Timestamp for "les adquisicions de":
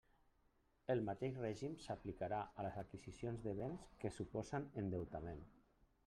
2.67-3.53